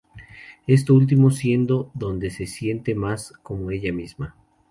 [0.65, 4.35] Esto último siendo donde se siente más como ella misma.